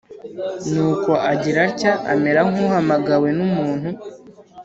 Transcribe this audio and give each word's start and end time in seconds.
nukoagira 0.71 1.59
atya 1.69 1.93
amera 2.13 2.41
nk’uhamagawe 2.49 3.29
n’umuntu 3.37 3.89